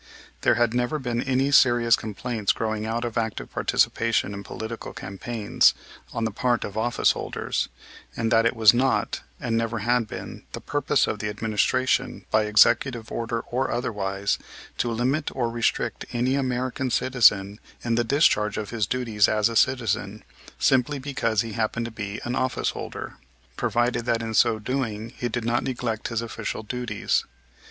[0.41, 5.75] There had never been any serious complaints growing out of active participation in political campaigns
[6.11, 7.69] on the part of office holders,
[8.17, 12.45] and that it was not, and never had been, the purpose of the administration, by
[12.45, 14.39] executive order or otherwise,
[14.79, 19.55] to limit or restrict any American citizen in the discharge of his duties as a
[19.55, 20.23] citizen,
[20.57, 23.17] simply because he happened to be an office holder,
[23.55, 27.23] provided that in so doing he did not neglect his official duties.